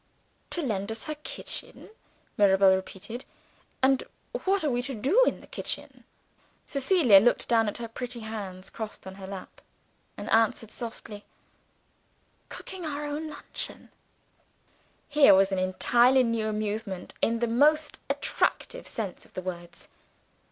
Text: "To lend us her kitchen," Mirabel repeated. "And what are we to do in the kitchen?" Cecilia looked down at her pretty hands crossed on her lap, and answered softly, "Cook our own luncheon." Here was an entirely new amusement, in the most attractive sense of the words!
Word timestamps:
"To 0.49 0.63
lend 0.63 0.91
us 0.91 1.03
her 1.03 1.13
kitchen," 1.13 1.91
Mirabel 2.35 2.73
repeated. 2.75 3.23
"And 3.83 4.03
what 4.45 4.63
are 4.63 4.69
we 4.71 4.81
to 4.81 4.95
do 4.95 5.23
in 5.25 5.41
the 5.41 5.45
kitchen?" 5.45 6.05
Cecilia 6.65 7.19
looked 7.19 7.47
down 7.47 7.69
at 7.69 7.77
her 7.77 7.87
pretty 7.87 8.21
hands 8.21 8.71
crossed 8.71 9.05
on 9.05 9.13
her 9.21 9.27
lap, 9.27 9.61
and 10.17 10.27
answered 10.31 10.71
softly, 10.71 11.23
"Cook 12.49 12.73
our 12.73 13.05
own 13.05 13.29
luncheon." 13.29 13.91
Here 15.07 15.35
was 15.35 15.51
an 15.51 15.59
entirely 15.59 16.23
new 16.23 16.47
amusement, 16.47 17.13
in 17.21 17.37
the 17.37 17.45
most 17.47 17.99
attractive 18.09 18.87
sense 18.87 19.23
of 19.23 19.35
the 19.35 19.41
words! 19.43 19.87